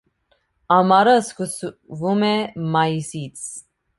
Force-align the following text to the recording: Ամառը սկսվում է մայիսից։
Ամառը 0.75 1.13
սկսվում 1.17 2.25
է 2.31 2.33
մայիսից։ 2.77 3.47